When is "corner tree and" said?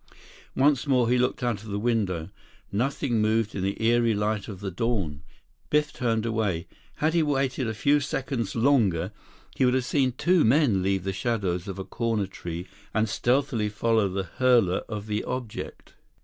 11.85-13.07